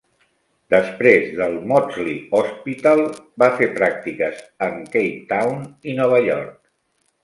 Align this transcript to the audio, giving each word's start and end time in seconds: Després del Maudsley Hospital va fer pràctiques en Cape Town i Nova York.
Després 0.73 1.27
del 1.39 1.57
Maudsley 1.73 2.17
Hospital 2.41 3.05
va 3.45 3.53
fer 3.63 3.71
pràctiques 3.79 4.43
en 4.73 4.85
Cape 4.99 5.25
Town 5.37 5.65
i 5.95 6.01
Nova 6.05 6.27
York. 6.31 6.63